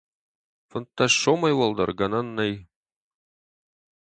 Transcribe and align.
Фынддӕс 0.69 1.13
сомӕй 1.21 1.53
уӕлдӕр 1.57 1.89
гӕнӕн 1.99 2.27
нӕй. 2.35 2.53